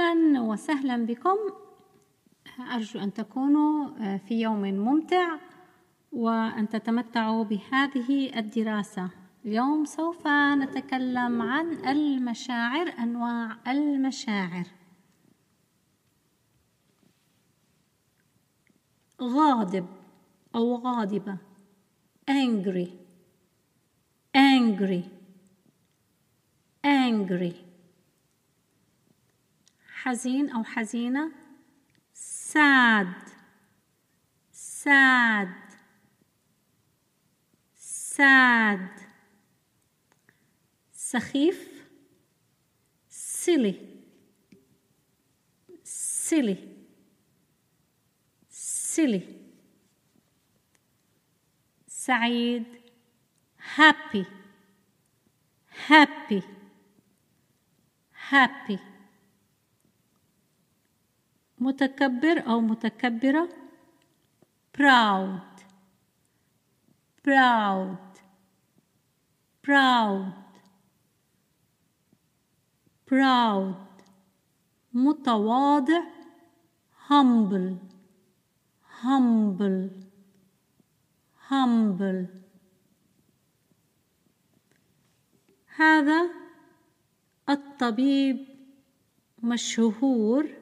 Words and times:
أهلا 0.00 0.40
وسهلا 0.40 1.06
بكم. 1.06 1.36
أرجو 2.74 3.00
أن 3.00 3.12
تكونوا 3.12 3.88
آه، 4.00 4.16
في 4.16 4.40
يوم 4.40 4.62
ممتع 4.62 5.36
وأن 6.12 6.68
تتمتعوا 6.68 7.44
بهذه 7.44 8.38
الدراسة. 8.38 9.10
اليوم 9.44 9.84
سوف 9.84 10.26
نتكلم 10.28 11.42
عن 11.42 11.72
المشاعر 11.72 12.88
أنواع 12.98 13.56
المشاعر. 13.66 14.66
غاضب 19.22 19.86
أو 20.54 20.74
غاضبة. 20.76 21.36
angry. 22.30 22.88
angry. 24.36 25.02
angry. 26.84 27.65
حزين 30.06 30.50
أو 30.50 30.64
حزينة 30.64 31.32
sad 32.14 33.30
sad 34.52 35.48
sad 37.76 39.00
سخيف 40.92 41.84
silly 43.10 43.74
silly 45.84 46.56
silly 48.48 49.22
سعيد 51.88 52.64
happy 53.76 54.24
happy 55.88 56.42
happy 58.30 58.95
متكبر 61.58 62.46
أو 62.46 62.60
متكبرة 62.60 63.48
proud 64.78 65.56
proud 67.24 68.20
proud 69.62 70.32
proud 73.10 73.74
متواضع 74.92 76.02
humble 77.08 77.76
humble 79.02 79.90
humble 81.50 82.26
هذا 85.76 86.30
الطبيب 87.48 88.46
مشهور 89.42 90.55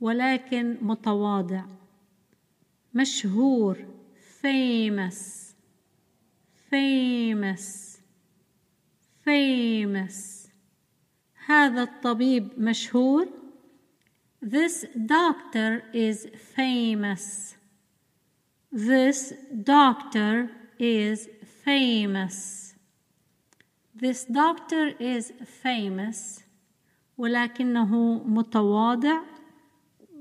ولكن 0.00 0.76
متواضع 0.82 1.64
مشهور 2.94 3.76
famous 4.42 5.50
famous 6.70 7.98
famous 9.24 10.48
هذا 11.46 11.82
الطبيب 11.82 12.48
مشهور 12.58 13.28
This 14.42 14.86
doctor 14.96 15.82
is 15.92 16.26
famous 16.56 17.56
This 18.72 19.34
doctor 19.62 20.48
is 20.78 21.28
famous 21.64 22.74
This 23.94 24.24
doctor 24.24 24.94
is 24.98 25.32
famous 25.62 26.42
ولكنه 27.18 28.22
متواضع 28.26 29.29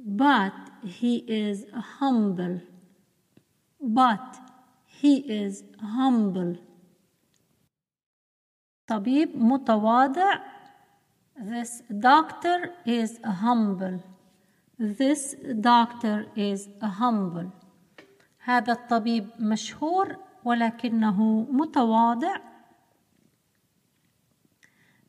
but 0.07 0.53
he 0.83 1.17
is 1.29 1.65
humble 1.73 2.61
but 3.81 4.39
he 4.87 5.17
is 5.17 5.65
humble 5.81 6.57
طبيب 8.87 9.37
متواضع 9.37 10.41
this 11.39 11.83
doctor 11.91 12.71
is 12.87 13.19
humble 13.25 14.01
this 14.79 15.35
doctor 15.61 16.27
is 16.37 16.69
humble 16.83 17.51
هذا 18.39 18.73
الطبيب 18.73 19.29
مشهور 19.41 20.17
ولكنه 20.45 21.47
متواضع 21.51 22.37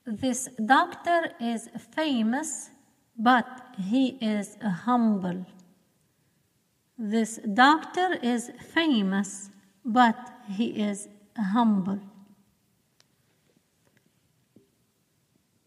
This 0.08 0.50
doctor 0.64 1.32
is 1.40 1.68
famous 1.96 2.70
but 3.20 3.48
he 3.78 4.18
is 4.22 4.58
humble. 4.62 5.46
This 6.98 7.40
doctor 7.54 8.18
is 8.22 8.52
famous, 8.74 9.50
but 9.84 10.18
he 10.48 10.82
is 10.82 11.08
humble. 11.38 12.00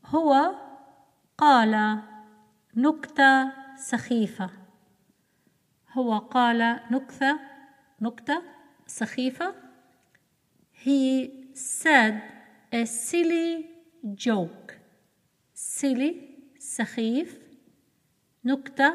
هو 0.06 0.54
قال 1.38 2.02
نكتة 2.76 3.52
سخيفة 3.76 4.50
هو 5.92 6.18
قال 6.18 6.80
نكتة 6.90 7.38
نكتة 8.00 8.42
سخيفة 8.86 9.54
He 10.72 11.30
said 11.54 12.22
a 12.72 12.84
silly 12.86 13.66
joke 14.14 14.78
silly 15.52 16.31
سخيف 16.72 17.38
نكتة 18.44 18.94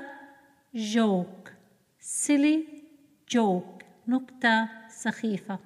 joke 0.76 1.52
silly 2.00 2.60
joke 3.36 3.84
نكتة 4.08 4.70
سخيفة 4.90 5.60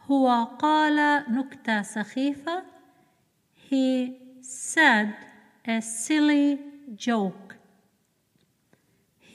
هو 0.00 0.44
قال 0.44 1.24
نكتة 1.32 1.82
سخيفة 1.82 2.62
he 3.70 4.12
said 4.42 5.14
a 5.66 5.80
silly 5.80 6.58
joke 6.96 7.56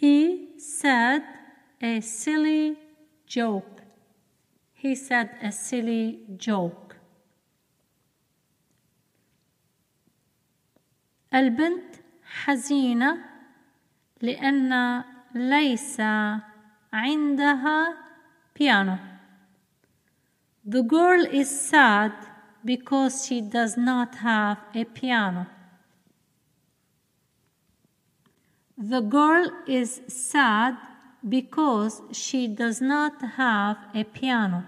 he 0.02 0.58
said 0.58 1.22
a 1.82 2.02
silly 2.02 2.78
joke 3.28 3.82
he 4.74 4.96
said 4.96 5.30
a 5.42 5.52
silly 5.52 6.20
joke 6.38 6.87
البنت 11.34 11.96
حزينة 12.24 13.18
لأن 14.22 15.04
ليس 15.36 16.02
عندها 16.94 17.98
piano. 18.54 18.98
The 20.66 20.84
girl 20.84 21.26
is 21.26 21.50
sad 21.50 22.14
because 22.64 23.26
she 23.26 23.42
does 23.42 23.76
not 23.76 24.16
have 24.16 24.60
a 24.74 24.86
piano. 24.86 25.48
The 28.78 29.02
girl 29.02 29.50
is 29.68 30.02
sad 30.08 30.78
because 31.28 32.02
she 32.12 32.48
does 32.48 32.82
not 32.82 33.22
have 33.22 33.78
a 33.94 34.04
piano. 34.04 34.66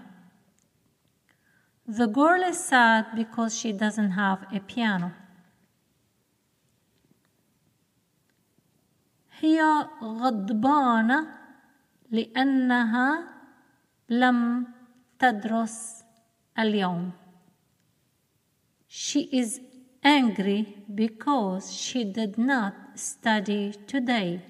The 1.86 2.06
girl 2.06 2.42
is 2.42 2.58
sad 2.58 3.06
because 3.14 3.58
she 3.58 3.72
doesn't 3.72 4.12
have 4.12 4.46
a 4.52 4.60
piano. 4.60 5.12
هي 9.41 9.61
غضبانة 10.01 11.27
لأنها 12.11 13.27
لم 14.09 14.67
تدرس 15.19 16.03
اليوم. 16.59 17.11
She 18.87 19.21
is 19.31 19.61
angry 20.03 20.83
because 20.93 21.73
she 21.73 22.03
did 22.03 22.37
not 22.37 22.73
study 22.95 23.73
today. 23.87 24.41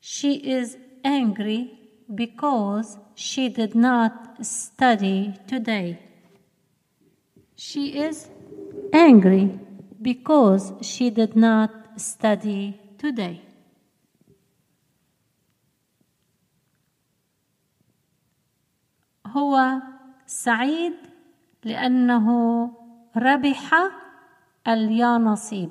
She 0.00 0.32
is 0.34 0.76
angry 1.04 1.78
because 2.14 2.98
she 3.14 3.48
did 3.48 3.74
not 3.74 4.44
study 4.44 5.34
today. 5.46 5.98
She 7.54 7.98
is 7.98 8.28
angry 8.92 9.58
because 10.00 10.72
she 10.80 11.10
did 11.10 11.36
not 11.36 11.70
study 11.96 12.80
today. 12.96 13.47
هو 19.36 19.82
سعيد 20.26 20.96
لأنه 21.64 22.26
ربح 23.16 23.74
اليانصيب 24.68 25.70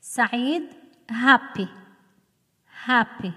سعيد 0.00 0.62
happy 1.10 1.68
happy. 2.86 3.32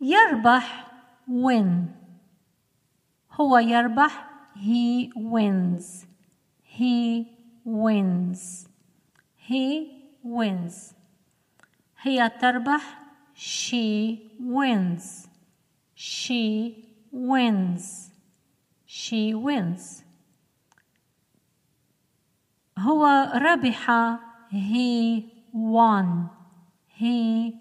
يربح 0.00 0.86
win. 1.28 1.90
هو 3.32 3.58
يربح 3.58 4.28
he 4.56 5.10
wins. 5.16 6.06
He 6.62 7.26
wins. 7.64 8.68
He 9.36 9.88
wins. 10.22 10.94
هي 12.02 12.28
تربح 12.40 12.98
she 13.34 14.30
wins. 14.40 15.28
She 16.04 16.84
wins 17.12 18.10
she 18.84 19.32
wins 19.32 20.02
هو 22.78 23.32
ربح 23.34 24.18
he 24.50 25.30
won 25.52 26.28
he 26.88 27.52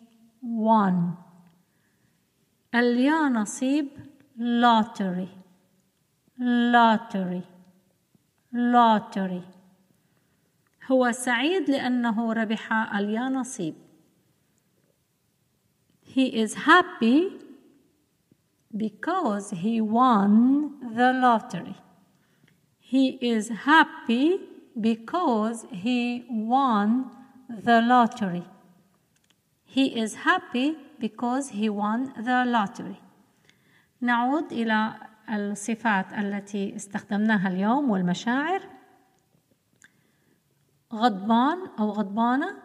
won 0.41 1.17
اليا 2.75 3.29
نصيب 3.29 3.87
lottery 4.39 5.29
lottery 6.39 7.43
lottery 8.53 9.43
هو 10.91 11.11
سعيد 11.11 11.69
لأنه 11.69 12.33
ربح 12.33 12.73
اليا 12.73 13.29
نصيب 13.29 13.75
he 16.03 16.43
is 16.43 16.55
happy 16.55 17.50
because 18.76 19.50
he 19.50 19.80
won 19.80 20.94
the 20.94 21.12
lottery 21.12 21.76
he 22.92 23.18
is 23.20 23.48
happy 23.48 24.38
because 24.80 25.66
he 25.72 26.24
won 26.30 27.10
the 27.48 27.80
lottery. 27.80 28.44
He 29.64 29.98
is 30.00 30.14
happy 30.14 30.76
because 31.00 31.48
he 31.48 31.68
won 31.68 32.12
the 32.16 32.44
lottery. 32.46 33.00
نعود 34.00 34.52
إلى 34.52 34.94
الصفات 35.28 36.12
التي 36.12 36.76
استخدمناها 36.76 37.48
اليوم 37.48 37.90
والمشاعر 37.90 38.62
غضبان 40.92 41.58
أو 41.78 41.90
غضبانة 41.90 42.56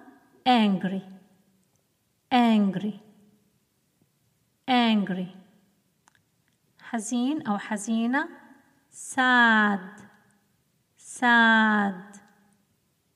angry 0.48 1.02
angry 2.32 3.00
angry 4.68 5.36
حزين 6.91 7.47
أو 7.47 7.59
حزينة 7.59 8.29
sad 8.93 10.01
sad 11.19 12.19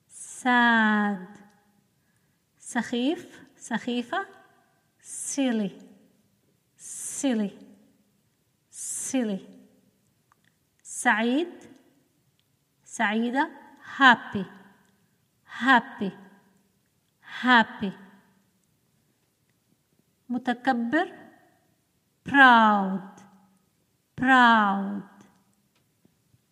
sad 0.09 1.39
سخيف 2.59 3.43
سخيفة 3.57 4.27
silly 5.03 5.71
silly 6.79 7.51
silly 8.71 9.41
سعيد 10.83 11.53
سعيدة 12.85 13.51
happy 13.99 14.45
happy 15.63 16.11
happy 17.43 17.93
متكبر 20.29 21.13
proud 22.29 23.20
proud 24.20 25.04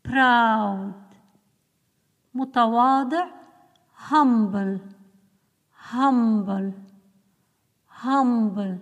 proud 0.04 1.04
متواضع 2.34 3.28
humble 4.10 4.80
humble 5.92 6.74
humble 7.88 8.80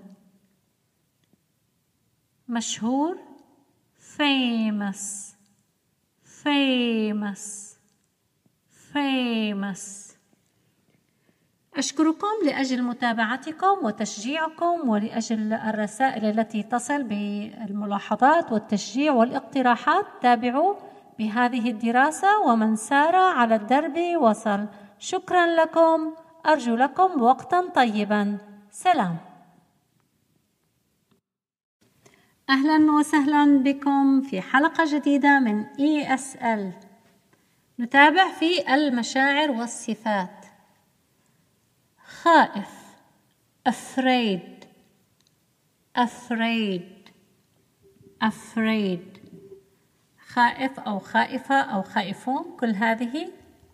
مشهور 2.48 3.18
famous 3.98 5.36
famous 6.24 7.78
famous 8.94 10.05
أشكركم 11.77 12.27
لأجل 12.45 12.83
متابعتكم 12.83 13.77
وتشجيعكم 13.83 14.89
ولأجل 14.89 15.53
الرسائل 15.53 16.25
التي 16.25 16.63
تصل 16.63 17.03
بالملاحظات 17.03 18.53
والتشجيع 18.53 19.13
والاقتراحات 19.13 20.07
تابعوا 20.23 20.75
بهذه 21.19 21.71
الدراسة 21.71 22.41
ومن 22.47 22.77
سار 22.77 23.17
على 23.17 23.55
الدرب 23.55 23.99
وصل. 24.21 24.67
شكرا 24.99 25.47
لكم. 25.47 26.15
أرجو 26.47 26.77
لكم 26.77 27.23
وقتا 27.23 27.69
طيبا. 27.75 28.39
سلام. 28.71 29.17
أهلا 32.51 32.93
وسهلا 32.93 33.59
بكم 33.59 34.21
في 34.21 34.41
حلقة 34.41 34.85
جديدة 34.87 35.39
من 35.39 35.65
ESL 35.65 36.87
نتابع 37.81 38.33
في 38.33 38.75
المشاعر 38.75 39.51
والصفات. 39.51 40.36
خائف 42.27 42.69
afraid 43.69 44.67
afraid 45.95 47.11
afraid 48.21 49.21
خائف 50.29 50.81
أو 50.81 50.99
خائفة 50.99 51.55
أو 51.55 51.83
خائفون 51.83 52.57
كل 52.61 52.75
هذه 52.75 53.33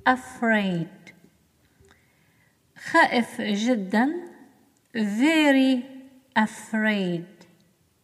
afraid 0.09 1.13
خائف 2.91 3.41
جدا 3.41 4.29
very 4.95 5.83
afraid 6.39 7.47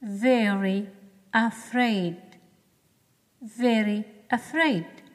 very 0.02 0.86
afraid 1.34 2.38
very 3.42 4.04
afraid 4.32 5.07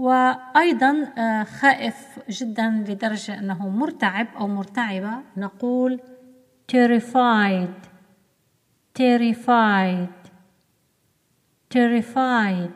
وأيضا 0.00 1.12
آه، 1.18 1.44
خائف 1.44 2.18
جدا 2.28 2.84
لدرجة 2.88 3.38
أنه 3.38 3.68
مرتعب 3.68 4.26
أو 4.36 4.48
مرتعبة 4.48 5.22
نقول 5.36 6.00
terrified 6.72 7.86
terrified 8.98 10.30
terrified 11.74 12.70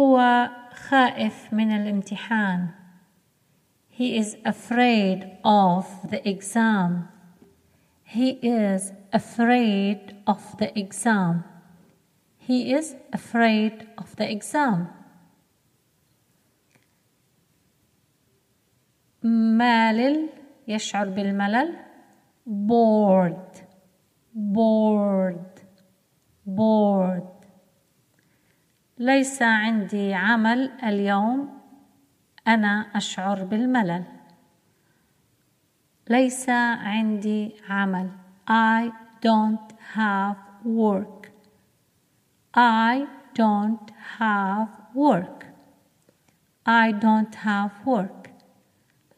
هو 0.00 0.48
خائف 0.88 1.52
من 1.52 1.72
الامتحان 1.72 2.68
he 3.90 4.18
is 4.18 4.36
afraid 4.44 5.24
of 5.44 6.10
the 6.10 6.20
exam 6.28 7.08
he 8.02 8.38
is 8.42 8.92
afraid 9.12 10.14
of 10.26 10.56
the 10.58 10.70
exam 10.78 11.44
he 12.38 12.72
is 12.72 12.94
afraid 13.12 13.86
of 13.98 14.16
the 14.16 14.30
exam 14.30 14.95
مالل 19.28 20.28
يشعر 20.68 21.08
بالملل 21.08 21.76
bored 22.46 23.54
bored 24.34 25.60
bored 26.46 27.46
ليس 28.98 29.42
عندي 29.42 30.14
عمل 30.14 30.70
اليوم 30.82 31.58
أنا 32.48 32.90
اشعر 32.94 33.44
بالملل 33.44 34.04
ليس 36.10 36.48
عندي 36.50 37.54
عمل 37.68 38.10
I 38.48 38.90
don't 39.20 39.72
have 39.96 40.36
work 40.64 41.30
I 42.56 43.06
don't 43.34 43.90
have 44.18 44.68
work 44.94 45.46
I 46.66 46.92
don't 46.92 47.34
have 47.34 47.72
work 47.86 48.35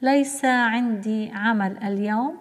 ليس 0.02 0.44
عندي 0.44 1.30
عمل 1.32 1.78
اليوم 1.84 2.38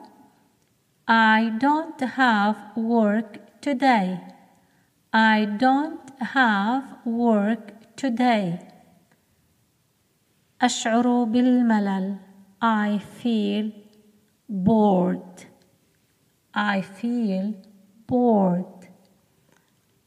I 1.09 1.49
don't 1.59 2.01
have 2.01 2.57
work 2.75 3.39
today 3.61 4.19
I 5.13 5.45
don't 5.45 6.07
have 6.21 6.83
work 7.05 7.73
today 7.95 8.59
أشعر 10.61 11.23
بالملل 11.23 12.17
I 12.61 12.99
feel 12.99 13.71
bored 14.49 15.45
I 16.53 16.81
feel 16.81 17.53
bored 18.07 18.87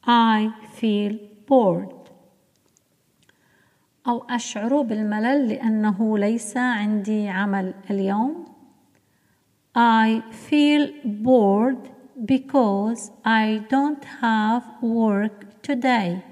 I 0.07 0.51
feel 0.79 1.19
bored 1.49 2.00
أو 4.09 4.25
أشعر 4.31 4.83
بالملل 4.83 5.49
لأنه 5.49 6.19
ليس 6.19 6.57
عندي 6.57 7.29
عمل 7.29 7.75
اليوم 7.91 8.45
I 9.77 10.23
feel 10.33 10.91
bored 11.05 11.91
because 12.25 13.13
I 13.25 13.63
don't 13.71 14.05
have 14.21 14.65
work 14.83 15.63
today. 15.63 16.25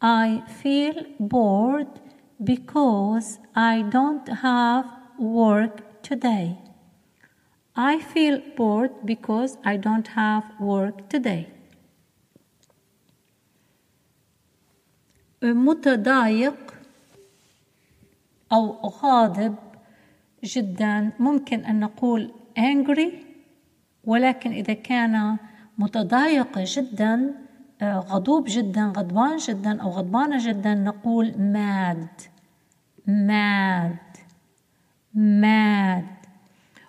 I 0.00 0.42
feel 0.62 1.04
bored 1.20 2.00
because 2.42 3.40
I 3.54 3.82
don't 3.82 4.26
have 4.28 4.86
work 5.18 6.02
today. 6.02 6.58
I 7.76 8.00
feel 8.00 8.40
bored 8.56 8.92
because 9.04 9.58
I 9.64 9.76
don't 9.76 10.08
have 10.08 10.44
work 10.58 11.08
today. 11.10 11.48
متضايق 15.42 16.74
أو 18.52 18.88
غاضب 18.88 19.54
جدا. 20.44 21.10
ممكن 21.18 21.64
أن 21.64 21.80
نقول 21.80 22.32
angry 22.58 23.12
ولكن 24.04 24.52
إذا 24.52 24.72
كان 24.72 25.36
متضايق 25.78 26.58
جدا 26.58 27.34
آه، 27.82 27.98
غضوب 27.98 28.44
جدا 28.48 28.92
غضبان 28.96 29.36
جدا 29.36 29.82
أو 29.82 29.90
غضبانة 29.90 30.48
جدا 30.48 30.74
نقول 30.74 31.32
mad 31.32 32.22
mad 33.08 34.18
mad. 35.14 36.18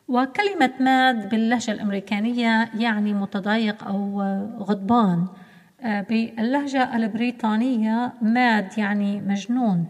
وكلمة 0.07 0.71
ماد 0.79 1.29
باللهجة 1.29 1.71
الأمريكانية 1.71 2.69
يعني 2.75 3.13
متضايق 3.13 3.83
أو 3.83 4.21
غضبان. 4.59 5.19
آه، 5.19 5.38
باللهجة 5.83 6.95
البريطانية 6.95 8.13
ماد 8.21 8.77
يعني 8.77 9.21
مجنون. 9.21 9.87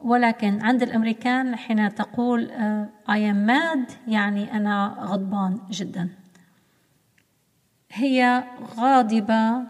ولكن 0.00 0.62
عند 0.62 0.82
الأمريكان 0.82 1.56
حين 1.56 1.94
تقول 1.94 2.50
آه، 2.50 2.88
I 3.08 3.18
am 3.32 3.48
mad 3.50 3.92
يعني 4.08 4.56
أنا 4.56 4.96
غضبان 5.00 5.60
جدا. 5.70 6.08
هي 7.92 8.44
غاضبة 8.76 9.62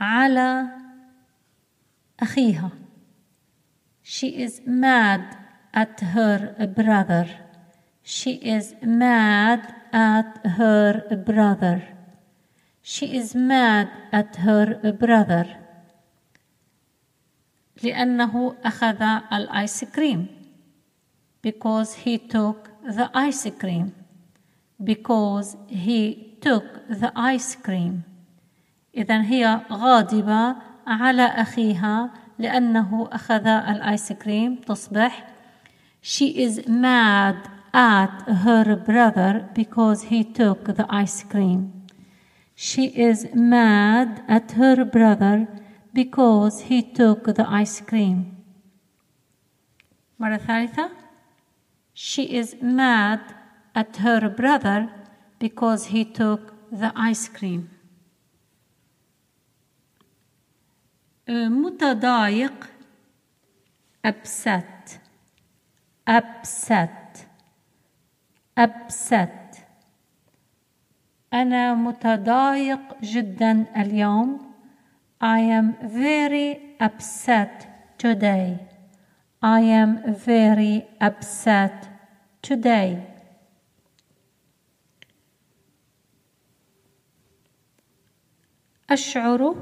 على 0.00 0.66
أخيها. 2.20 2.70
She 4.02 4.26
is 4.46 4.60
mad 4.66 5.36
at 5.74 6.00
her 6.00 6.38
brother. 6.76 7.26
She 8.02 8.32
is 8.56 8.74
mad 8.82 9.74
at 9.94 10.44
her 10.58 11.06
brother. 11.24 11.86
She 12.82 13.16
is 13.16 13.34
mad 13.34 13.88
at 14.12 14.36
her 14.36 14.92
brother. 14.92 15.46
لأنه 17.82 18.56
أخذ 18.64 19.02
الآيس 19.32 19.84
كريم 19.84 20.26
because 21.42 21.94
he 21.94 22.18
took 22.18 22.70
the 22.82 23.10
ice 23.14 23.46
cream 23.58 23.94
because 24.82 25.56
he 25.68 26.36
took 26.40 26.64
the 26.88 27.12
ice 27.16 27.56
cream 27.56 28.02
إذا 28.96 29.22
هي 29.22 29.60
غاضبة 29.70 30.56
على 30.86 31.22
أخيها 31.26 32.10
لأنه 32.38 33.08
أخذ 33.12 33.46
الآيس 33.46 34.12
كريم 34.12 34.56
تصبح 34.56 35.26
She 36.02 36.36
is 36.38 36.68
mad 36.68 37.53
at 37.73 38.21
her 38.45 38.75
brother 38.75 39.49
because 39.53 40.03
he 40.03 40.23
took 40.23 40.65
the 40.65 40.85
ice 40.89 41.23
cream. 41.23 41.59
She 42.55 42.85
is 42.87 43.27
mad 43.33 44.23
at 44.27 44.51
her 44.53 44.83
brother 44.85 45.47
because 45.93 46.61
he 46.69 46.81
took 46.81 47.23
the 47.35 47.47
ice 47.47 47.81
cream. 47.81 48.35
مرة 50.19 50.37
ثالثة 50.37 50.89
She 51.93 52.23
is 52.23 52.55
mad 52.61 53.35
at 53.75 53.97
her 53.97 54.29
brother 54.29 54.89
because 55.39 55.87
he 55.87 56.03
took 56.05 56.53
the 56.71 56.91
ice 56.95 57.27
cream. 57.29 57.69
متضايق 61.29 62.67
upset 64.03 64.99
upset 66.07 67.02
upset 68.56 69.58
أنا 71.32 71.74
متضايق 71.74 72.80
جدا 73.02 73.66
اليوم 73.76 74.54
I 75.20 75.40
am 75.40 75.74
very 75.82 76.58
upset 76.80 77.66
today 77.98 78.58
I 79.42 79.60
am 79.60 80.14
very 80.26 80.84
upset 81.00 81.88
today 82.42 83.14
أشعر 88.90 89.54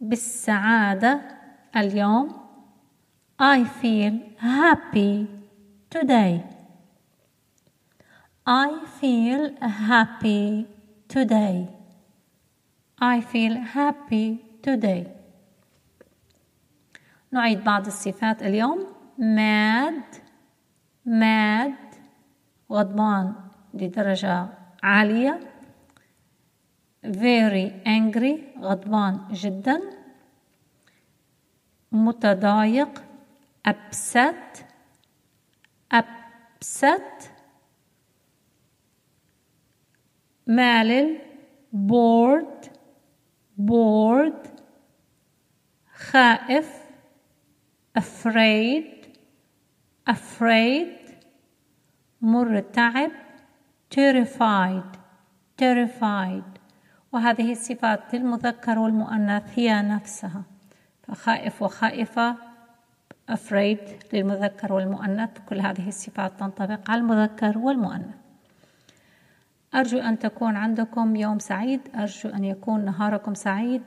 بالسعادة 0.00 1.20
اليوم 1.76 2.48
I 3.40 3.62
feel 3.64 4.14
happy 4.40 5.28
today. 5.90 6.57
I 8.50 8.80
feel 8.98 9.54
happy 9.60 10.66
today. 11.06 11.68
I 12.98 13.20
feel 13.20 13.54
happy 13.56 14.40
today. 14.62 15.06
نعيد 17.32 17.64
بعض 17.64 17.86
الصفات 17.86 18.42
اليوم 18.42 18.86
mad 19.18 20.16
mad 21.06 21.96
غضبان 22.72 23.34
لدرجة 23.74 24.46
عالية 24.82 25.40
very 27.04 27.72
angry 27.86 28.58
غضبان 28.60 29.20
جدا 29.32 29.80
متضايق 31.92 33.04
upset 33.68 34.64
upset 35.94 37.37
مالل 40.48 41.18
bored 41.72 42.68
bored 43.58 44.48
خائف 45.96 46.66
afraid 47.98 49.06
afraid 50.10 50.98
مرتعب 52.22 53.10
terrified 53.90 54.98
terrified. 55.58 56.58
وهذه 57.12 57.52
الصفات 57.52 58.14
للمذكر 58.14 58.78
والمؤنث 58.78 59.58
هي 59.58 59.82
نفسها. 59.82 60.42
فخائف 61.02 61.62
وخائفة 61.62 62.36
afraid 63.30 64.14
للمذكر 64.14 64.72
والمؤنث 64.72 65.30
كل 65.48 65.60
هذه 65.60 65.88
الصفات 65.88 66.40
تنطبق 66.40 66.90
على 66.90 67.00
المذكر 67.00 67.58
والمؤنث. 67.58 68.27
أرجو 69.74 69.98
أن 69.98 70.18
تكون 70.18 70.56
عندكم 70.56 71.16
يوم 71.16 71.38
سعيد 71.38 71.80
أرجو 71.94 72.28
أن 72.28 72.44
يكون 72.44 72.84
نهاركم 72.84 73.34
سعيد 73.34 73.82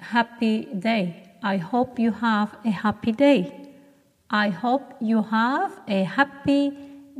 happy 0.00 0.64
day 0.74 1.04
I 1.42 1.56
hope 1.56 1.98
you 1.98 2.10
have 2.10 2.50
a 2.64 2.70
happy 2.84 3.12
day 3.12 3.40
I 4.30 4.48
hope 4.48 4.94
you 5.00 5.22
have 5.22 5.72
a 5.88 6.02
happy 6.04 6.72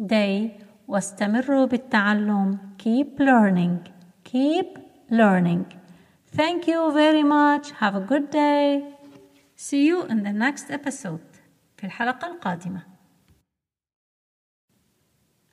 day 0.06 0.50
واستمروا 0.88 1.66
بالتعلم 1.66 2.58
keep 2.78 3.20
learning 3.20 3.90
keep 4.24 4.78
learning 5.10 5.64
thank 6.36 6.66
you 6.66 6.90
very 6.92 7.22
much 7.22 7.70
have 7.80 7.94
a 7.94 8.00
good 8.00 8.30
day 8.30 8.82
See 9.56 9.86
you 9.86 10.02
in 10.02 10.22
the 10.22 10.32
next 10.32 10.70
episode 10.70 11.40
في 11.76 11.84
الحلقة 11.84 12.26
القادمة 12.28 12.95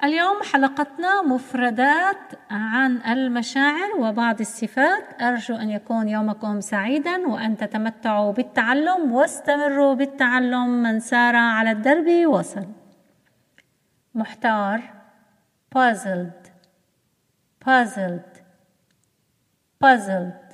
اليوم 0.01 0.43
حلقتنا 0.43 1.21
مفردات 1.21 2.51
عن 2.51 2.97
المشاعر 2.97 3.91
وبعض 3.99 4.39
الصفات. 4.39 5.21
أرجو 5.21 5.55
أن 5.55 5.69
يكون 5.69 6.09
يومكم 6.09 6.61
سعيدا 6.61 7.27
وأن 7.27 7.57
تتمتعوا 7.57 8.31
بالتعلم 8.33 9.11
واستمروا 9.11 9.93
بالتعلم. 9.93 10.83
من 10.83 10.99
سار 10.99 11.35
على 11.35 11.71
الدرب 11.71 12.27
وصل. 12.27 12.65
محتار. 14.15 14.81
puzzled. 15.75 16.49
puzzled. 17.65 18.41
puzzled. 19.83 20.53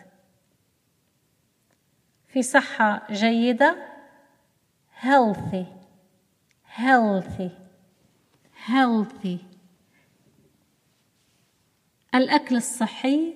في 2.28 2.42
صحة 2.42 3.02
جيدة. 3.12 3.76
healthy. 5.02 5.66
healthy. 6.78 7.69
Healthy 8.72 9.38
الأكل 12.16 12.56
الصحي 12.56 13.34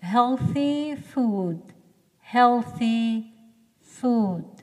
healthy 0.00 0.96
food 0.96 1.60
healthy 2.32 3.22
food 4.00 4.62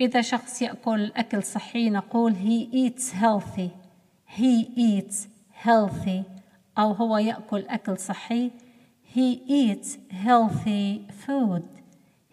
إذا 0.00 0.20
شخص 0.20 0.62
يأكل 0.62 1.12
أكل 1.16 1.42
صحي 1.42 1.90
نقول 1.90 2.34
he 2.34 2.74
eats 2.74 3.10
healthy 3.10 3.70
he 4.26 4.66
eats 4.76 5.28
healthy 5.64 6.22
أو 6.78 6.92
هو 6.92 7.18
يأكل 7.18 7.66
أكل 7.68 7.98
صحي 7.98 8.50
he 9.14 9.38
eats 9.48 9.98
healthy 10.10 11.06
food 11.26 11.80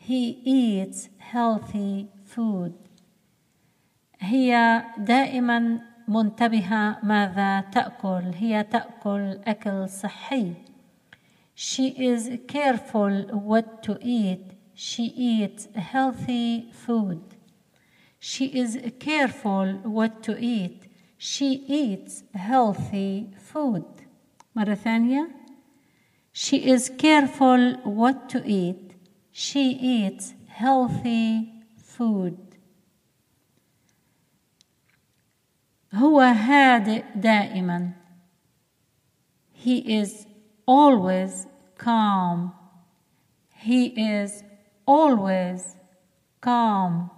He 0.08 0.40
eats 0.46 1.10
healthy 1.20 2.08
food. 2.24 2.74
هي 4.20 4.84
دائما 4.98 5.80
منتبهة 6.08 6.98
ماذا 7.04 7.62
تأكل 7.62 8.32
هي 8.36 8.64
تأكل 8.64 9.40
أكل 9.48 9.90
صحي 9.90 10.54
She 11.56 11.88
is 11.90 12.30
careful 12.48 13.14
what 13.32 13.82
to 13.84 13.98
eat 14.02 14.58
she 14.80 15.06
eats 15.06 15.68
healthy 15.74 16.70
food. 16.72 17.20
She 18.20 18.46
is 18.46 18.78
careful 19.00 19.80
what 19.82 20.22
to 20.22 20.38
eat. 20.40 20.84
She 21.18 21.66
eats 21.68 22.24
healthy 22.36 23.30
food. 23.40 23.86
مرة 24.56 24.76
ثانية. 24.76 25.30
She 26.32 26.58
is 26.58 26.90
careful 26.90 27.74
what 27.84 28.30
to 28.30 28.46
eat. 28.46 28.94
She 29.32 29.72
eats 29.72 30.36
healthy 30.46 31.54
food. 31.76 32.47
هو 35.95 36.21
هادئ 36.21 37.05
دائما. 37.15 37.93
He 39.53 39.79
is 40.01 40.27
always 40.67 41.47
calm. 41.79 42.53
He 43.51 43.87
is 43.87 44.43
always 44.87 45.77
calm. 46.41 47.11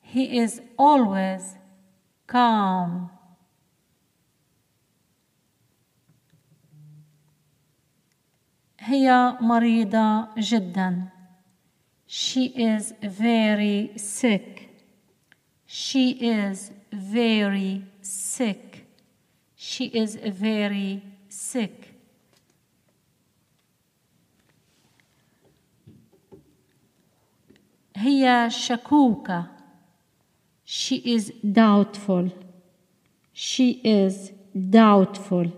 He 0.00 0.38
is 0.38 0.60
always 0.78 1.56
calm. 2.26 3.10
هي 8.80 9.38
مريضة 9.40 10.28
جدا. 10.38 11.10
She 12.06 12.46
is 12.46 12.94
very 13.02 13.92
sick. 13.96 14.69
She 15.70 16.10
is 16.10 16.70
very 16.92 17.84
sick. 18.00 18.86
She 19.56 19.86
is 19.86 20.16
very 20.16 21.02
sick. 21.28 21.92
هي 27.96 28.50
شكوكة. 28.50 29.48
She 30.64 30.96
is 30.96 31.32
doubtful. 31.42 32.30
She 33.32 33.80
is 33.84 34.32
doubtful. 34.54 35.52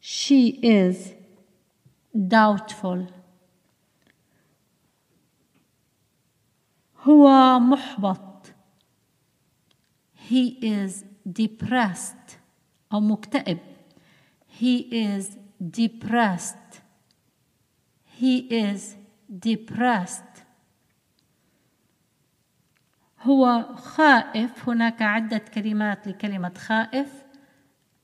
She 0.00 0.60
is 0.62 1.14
doubtful. 2.14 3.06
هو 7.06 7.58
محبط. 7.58 8.27
He 10.28 10.58
is 10.62 11.04
depressed 11.26 12.38
أو 12.92 13.00
مكتئب. 13.00 13.58
He 14.46 14.78
is 14.92 15.38
depressed. 15.60 16.80
He 18.04 18.38
is 18.50 18.96
depressed. 19.28 20.44
هو 23.20 23.74
خائف 23.76 24.68
هناك 24.68 25.02
عدة 25.02 25.38
كلمات 25.38 26.06
لكلمة 26.08 26.54
خائف 26.58 27.24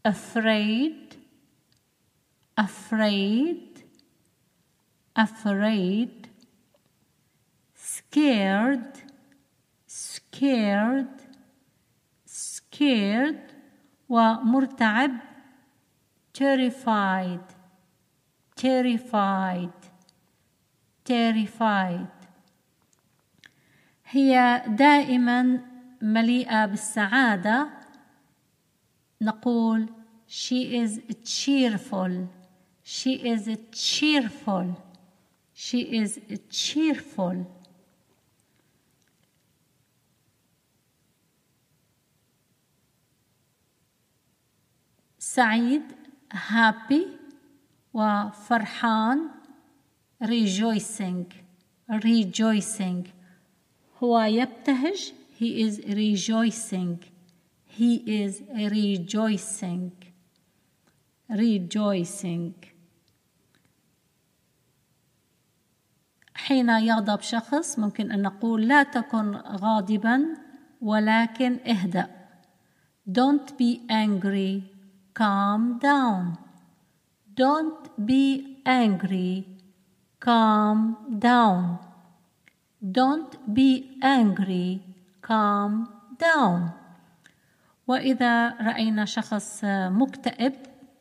afraid 0.08 1.16
afraid 2.56 3.84
afraid 5.16 6.28
scared 7.74 9.02
scared 9.86 11.23
Scared 12.75 13.39
ومرتعب 14.09 15.11
terrified 16.33 17.45
terrified 18.55 19.79
terrified 21.05 22.07
هي 24.05 24.63
دائما 24.67 25.61
مليئة 26.01 26.65
بالسعادة 26.65 27.69
نقول 29.21 29.89
she 30.27 30.75
is 30.83 30.99
cheerful 31.23 32.27
she 32.83 33.13
is 33.13 33.57
cheerful 33.71 34.75
she 35.53 35.79
is 35.79 36.19
cheerful 36.49 37.45
سعيد 45.35 45.81
happy 46.33 47.03
وفرحان 47.93 49.29
rejoicing 50.23 51.25
rejoicing 51.91 53.09
هو 54.03 54.21
يبتهج 54.21 55.13
he 55.39 55.67
is 55.67 55.79
rejoicing 55.79 56.97
he 57.77 57.91
is 58.07 58.33
rejoicing 58.71 59.91
rejoicing 61.29 62.53
حين 66.35 66.69
يغضب 66.69 67.21
شخص 67.21 67.79
ممكن 67.79 68.11
أن 68.11 68.21
نقول 68.21 68.67
لا 68.67 68.83
تكن 68.83 69.35
غاضبا 69.35 70.23
ولكن 70.81 71.59
اهدأ 71.67 72.07
don't 73.09 73.49
be 73.57 73.79
angry 73.89 74.74
calm 75.19 75.61
down 75.87 76.37
don't 77.41 77.83
be 78.09 78.23
angry 78.65 79.31
calm 80.19 80.79
down 81.27 81.79
Don't 82.85 83.33
be 83.51 83.97
angry. 84.03 84.79
Calm 85.21 85.89
down. 86.19 86.69
وإذا 87.87 88.61
رأينا 88.61 89.05
شخص 89.05 89.61
مكتئب 89.89 90.53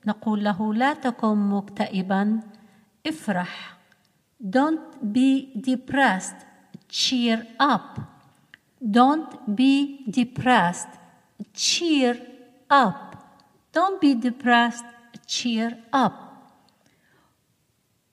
نقول 0.07 0.45
له 0.45 0.75
لا 0.75 0.95
تكن 0.95 1.37
مكتئبا 1.37 2.41
افرح. 3.07 3.79
Don't 4.41 5.13
be 5.13 5.53
depressed. 5.61 6.41
Cheer 6.89 7.47
up. 7.61 8.01
Don't 8.81 9.55
be 9.55 10.05
depressed. 10.09 10.93
Cheer 11.55 12.17
up. 12.71 13.04
Don't 13.75 14.01
be 14.01 14.15
depressed. 14.15 14.85
Cheer 15.27 15.71
up. 15.93 16.13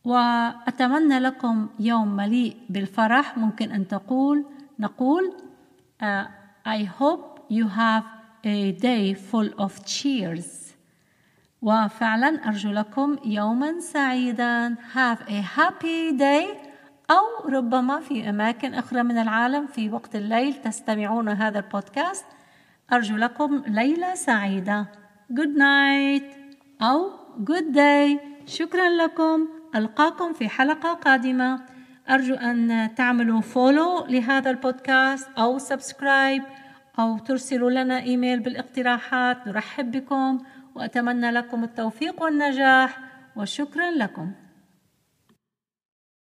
وأتمنى 0.03 1.19
لكم 1.19 1.69
يوم 1.79 2.15
مليء 2.15 2.57
بالفرح. 2.69 3.37
ممكن 3.37 3.71
أن 3.71 3.87
تقول 3.87 4.45
نقول 4.79 5.33
uh, 6.01 6.05
I 6.65 6.83
hope 6.99 7.39
you 7.49 7.67
have 7.67 8.03
a 8.43 8.71
day 8.71 9.13
full 9.13 9.49
of 9.59 9.85
cheers. 9.85 10.73
وفعلا 11.61 12.47
أرجو 12.47 12.71
لكم 12.71 13.17
يوما 13.25 13.79
سعيدا. 13.79 14.75
Have 14.93 15.19
a 15.27 15.41
happy 15.59 16.17
day. 16.17 16.57
أو 17.11 17.49
ربما 17.49 17.99
في 17.99 18.29
أماكن 18.29 18.73
أخرى 18.73 19.03
من 19.03 19.17
العالم 19.17 19.67
في 19.67 19.89
وقت 19.89 20.15
الليل 20.15 20.53
تستمعون 20.53 21.29
هذا 21.29 21.59
البودكاست. 21.59 22.25
أرجو 22.93 23.15
لكم 23.15 23.63
ليلة 23.67 24.15
سعيدة. 24.15 25.00
Good 25.33 25.55
night. 25.57 26.23
أو 26.81 27.09
good 27.45 27.75
day. 27.75 28.19
شكرا 28.45 28.89
لكم. 28.89 29.47
ألقاكم 29.75 30.33
في 30.33 30.49
حلقة 30.49 30.93
قادمة. 30.93 31.61
أرجو 32.09 32.35
أن 32.35 32.89
تعملوا 32.95 33.41
follow 33.41 34.05
لهذا 34.05 34.49
البودكاست 34.49 35.29
أو 35.37 35.57
subscribe 35.57 36.43
أو 36.99 37.17
ترسلوا 37.17 37.71
لنا 37.71 37.99
إيميل 37.99 38.39
بالاقتراحات. 38.39 39.47
نرحب 39.47 39.91
بكم. 39.91 40.39
وأتمنى 40.75 41.31
لكم 41.31 41.63
التوفيق 41.63 42.23
والنجاح. 42.23 42.99
وشكرا 43.35 43.91
لكم. 43.91 44.31